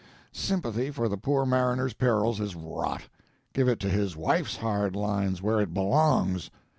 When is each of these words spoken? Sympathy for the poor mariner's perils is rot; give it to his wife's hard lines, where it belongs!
Sympathy 0.31 0.89
for 0.89 1.07
the 1.07 1.15
poor 1.15 1.45
mariner's 1.45 1.93
perils 1.93 2.39
is 2.39 2.55
rot; 2.55 3.03
give 3.53 3.67
it 3.67 3.79
to 3.81 3.87
his 3.87 4.17
wife's 4.17 4.55
hard 4.57 4.95
lines, 4.95 5.43
where 5.43 5.61
it 5.61 5.75
belongs! 5.75 6.49